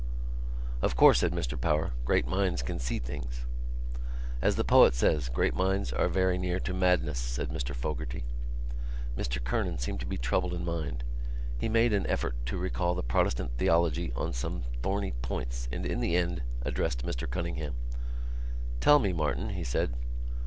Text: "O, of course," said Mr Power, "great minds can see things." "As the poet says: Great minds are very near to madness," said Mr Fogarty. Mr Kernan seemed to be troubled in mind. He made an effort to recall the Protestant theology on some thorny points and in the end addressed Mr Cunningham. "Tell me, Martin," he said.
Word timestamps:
"O, 0.81 0.85
of 0.87 0.95
course," 0.95 1.19
said 1.19 1.31
Mr 1.31 1.61
Power, 1.61 1.91
"great 2.05 2.25
minds 2.25 2.63
can 2.63 2.79
see 2.79 2.97
things." 2.97 3.45
"As 4.41 4.55
the 4.55 4.63
poet 4.63 4.95
says: 4.95 5.29
Great 5.29 5.53
minds 5.53 5.93
are 5.93 6.07
very 6.07 6.39
near 6.39 6.59
to 6.59 6.73
madness," 6.73 7.19
said 7.19 7.49
Mr 7.51 7.75
Fogarty. 7.75 8.23
Mr 9.15 9.43
Kernan 9.43 9.77
seemed 9.77 9.99
to 9.99 10.07
be 10.07 10.17
troubled 10.17 10.55
in 10.55 10.65
mind. 10.65 11.03
He 11.59 11.69
made 11.69 11.93
an 11.93 12.07
effort 12.07 12.33
to 12.47 12.57
recall 12.57 12.95
the 12.95 13.03
Protestant 13.03 13.59
theology 13.59 14.11
on 14.15 14.33
some 14.33 14.63
thorny 14.81 15.11
points 15.21 15.69
and 15.71 15.85
in 15.85 15.99
the 15.99 16.15
end 16.15 16.41
addressed 16.63 17.05
Mr 17.05 17.29
Cunningham. 17.29 17.75
"Tell 18.79 18.97
me, 18.97 19.13
Martin," 19.13 19.49
he 19.49 19.63
said. 19.63 19.93